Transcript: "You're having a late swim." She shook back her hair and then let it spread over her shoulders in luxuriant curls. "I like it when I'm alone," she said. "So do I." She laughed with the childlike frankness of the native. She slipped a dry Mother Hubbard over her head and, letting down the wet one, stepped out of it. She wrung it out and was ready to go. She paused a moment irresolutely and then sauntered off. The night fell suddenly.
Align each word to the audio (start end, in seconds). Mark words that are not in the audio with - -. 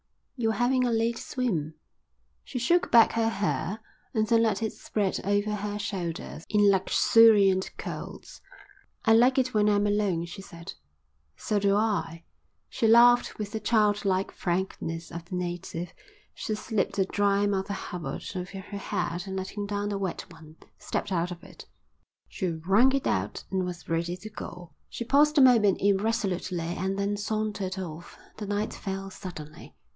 "You're 0.35 0.53
having 0.53 0.83
a 0.83 0.91
late 0.91 1.19
swim." 1.19 1.75
She 2.43 2.57
shook 2.57 2.89
back 2.91 3.11
her 3.11 3.29
hair 3.29 3.77
and 4.15 4.25
then 4.25 4.41
let 4.41 4.63
it 4.63 4.73
spread 4.73 5.19
over 5.23 5.51
her 5.53 5.77
shoulders 5.77 6.43
in 6.49 6.71
luxuriant 6.71 7.69
curls. 7.77 8.41
"I 9.05 9.13
like 9.13 9.37
it 9.37 9.53
when 9.53 9.69
I'm 9.69 9.85
alone," 9.85 10.25
she 10.25 10.41
said. 10.41 10.73
"So 11.37 11.59
do 11.59 11.75
I." 11.75 12.23
She 12.69 12.87
laughed 12.87 13.37
with 13.37 13.51
the 13.51 13.59
childlike 13.59 14.31
frankness 14.31 15.11
of 15.11 15.25
the 15.25 15.35
native. 15.35 15.93
She 16.33 16.55
slipped 16.55 16.97
a 16.97 17.05
dry 17.05 17.45
Mother 17.45 17.75
Hubbard 17.75 18.25
over 18.35 18.57
her 18.57 18.77
head 18.79 19.27
and, 19.27 19.35
letting 19.35 19.67
down 19.67 19.89
the 19.89 19.99
wet 19.99 20.23
one, 20.33 20.55
stepped 20.79 21.11
out 21.11 21.29
of 21.29 21.43
it. 21.43 21.67
She 22.27 22.47
wrung 22.47 22.95
it 22.95 23.05
out 23.05 23.43
and 23.51 23.63
was 23.63 23.87
ready 23.87 24.17
to 24.17 24.29
go. 24.31 24.73
She 24.89 25.05
paused 25.05 25.37
a 25.37 25.41
moment 25.41 25.79
irresolutely 25.83 26.61
and 26.61 26.97
then 26.97 27.15
sauntered 27.15 27.77
off. 27.77 28.17
The 28.37 28.47
night 28.47 28.73
fell 28.73 29.11
suddenly. 29.11 29.75